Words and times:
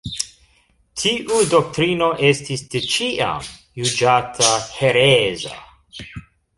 Tiu 1.01 1.41
doktrino 1.51 2.07
estis 2.31 2.65
de 2.73 2.83
ĉiam 2.95 3.53
juĝata 3.83 4.53
hereza. 4.81 5.57